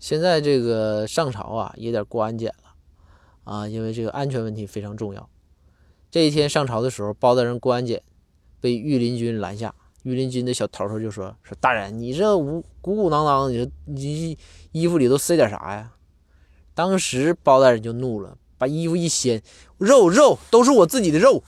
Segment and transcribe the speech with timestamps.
[0.00, 2.74] 现在这个上朝啊也得过安检了
[3.44, 5.28] 啊因为这个安全问题非常重要。
[6.10, 8.02] 这一天上朝的时候包大人过安检
[8.60, 14.36] 被御林军拦下御林军的小头头就说说大人你这无鼓鼓囊囊你这你
[14.72, 15.92] 衣服里都塞点啥呀？
[16.74, 19.42] 当时包大人就怒了把衣服一掀
[19.76, 21.42] 肉肉都是我自己的肉